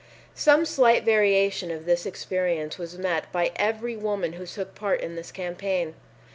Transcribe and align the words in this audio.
Some 0.33 0.65
slight 0.65 1.03
variation 1.03 1.69
of 1.69 1.85
this 1.85 2.07
experience 2.07 2.79
was 2.79 2.97
met 2.97 3.31
by 3.31 3.51
every 3.55 3.95
woman 3.95 4.33
who 4.33 4.47
took 4.47 4.73
part 4.73 4.99
in 5.01 5.15
this 5.15 5.31
campaign. 5.31 5.93